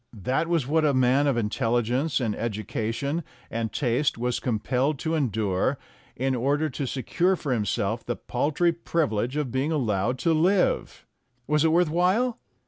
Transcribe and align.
That 0.23 0.47
was 0.47 0.65
what 0.65 0.83
a 0.83 0.95
man 0.95 1.27
of 1.27 1.37
intelligence 1.37 2.19
and 2.19 2.33
edu 2.33 2.67
cation 2.67 3.23
and 3.51 3.71
taste 3.71 4.17
was 4.17 4.39
compelled 4.39 4.97
to 4.97 5.13
endure 5.13 5.77
in 6.15 6.33
order 6.33 6.71
to 6.71 6.87
secure 6.87 7.35
for 7.35 7.53
himself 7.53 8.03
the 8.03 8.15
paltry 8.15 8.71
privilege 8.71 9.35
of 9.37 9.51
being 9.51 9.71
allowed 9.71 10.17
to 10.17 10.33
live. 10.33 11.05
Was 11.45 11.63
it 11.63 11.71
worth 11.71 11.91
while? 11.91 12.39